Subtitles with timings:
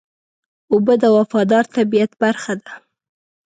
[0.71, 2.71] اوبه د وفادار طبیعت برخه ده.